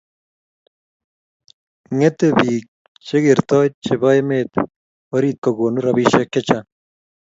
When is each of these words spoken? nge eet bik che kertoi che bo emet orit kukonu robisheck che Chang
nge 1.95 2.09
eet 2.09 2.19
bik 2.37 2.65
che 3.05 3.17
kertoi 3.25 3.67
che 3.83 3.93
bo 4.01 4.09
emet 4.19 4.51
orit 5.15 5.37
kukonu 5.43 5.77
robisheck 5.85 6.29
che 6.33 6.41
Chang 6.47 6.67